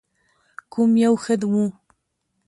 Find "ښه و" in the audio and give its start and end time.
1.23-1.53